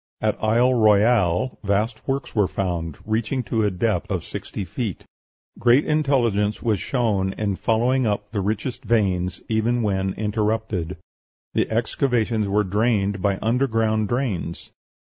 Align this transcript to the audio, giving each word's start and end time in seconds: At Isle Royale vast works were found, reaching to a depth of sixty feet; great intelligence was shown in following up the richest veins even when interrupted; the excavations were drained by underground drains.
At 0.19 0.43
Isle 0.43 0.73
Royale 0.73 1.59
vast 1.63 2.07
works 2.07 2.33
were 2.33 2.47
found, 2.47 2.97
reaching 3.05 3.43
to 3.43 3.63
a 3.63 3.69
depth 3.69 4.09
of 4.09 4.23
sixty 4.25 4.65
feet; 4.65 5.05
great 5.59 5.85
intelligence 5.85 6.63
was 6.63 6.79
shown 6.79 7.33
in 7.33 7.55
following 7.55 8.07
up 8.07 8.31
the 8.31 8.41
richest 8.41 8.83
veins 8.83 9.43
even 9.47 9.83
when 9.83 10.15
interrupted; 10.15 10.97
the 11.53 11.69
excavations 11.69 12.47
were 12.47 12.63
drained 12.63 13.21
by 13.21 13.37
underground 13.43 14.07
drains. 14.09 14.71